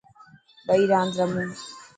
ٻئي 0.65 0.83
راند 0.91 1.13
رمو. 1.19 1.43